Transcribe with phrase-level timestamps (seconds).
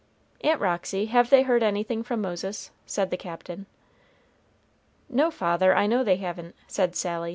[0.43, 3.67] "Aunt Roxy, have they heard anything from Moses?" said the Captain.
[5.07, 7.29] "No, father, I know they haven't," said Sally.